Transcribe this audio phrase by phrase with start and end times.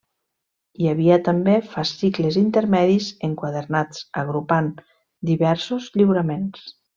[0.83, 4.73] Hi havia també fascicles intermedis enquadernats agrupant
[5.33, 6.67] diversos lliuraments.